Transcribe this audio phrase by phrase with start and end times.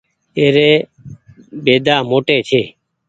[0.37, 0.71] اي ري
[1.63, 2.61] بيدآ موٽي ڇي۔